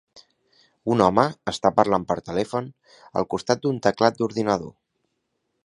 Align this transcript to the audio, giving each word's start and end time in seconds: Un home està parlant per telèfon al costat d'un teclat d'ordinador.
Un 0.93 1.03
home 1.07 1.25
està 1.51 1.71
parlant 1.81 2.07
per 2.11 2.17
telèfon 2.29 2.71
al 3.21 3.29
costat 3.35 3.63
d'un 3.67 3.79
teclat 3.89 4.19
d'ordinador. 4.23 4.73